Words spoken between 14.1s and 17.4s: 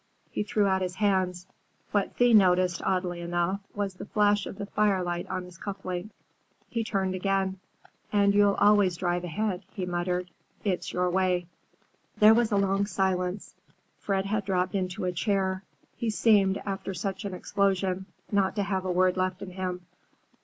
had dropped into a chair. He seemed, after such an